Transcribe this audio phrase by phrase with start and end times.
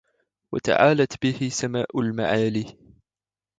[0.53, 2.65] وتعالتْ به سماءُ المعالي